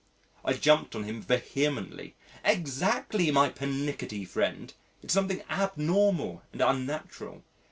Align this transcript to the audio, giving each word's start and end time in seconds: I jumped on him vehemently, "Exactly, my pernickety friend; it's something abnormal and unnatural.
I 0.43 0.53
jumped 0.53 0.95
on 0.95 1.03
him 1.03 1.21
vehemently, 1.21 2.15
"Exactly, 2.43 3.29
my 3.29 3.49
pernickety 3.49 4.25
friend; 4.25 4.73
it's 5.03 5.13
something 5.13 5.43
abnormal 5.47 6.41
and 6.51 6.59
unnatural. 6.59 7.43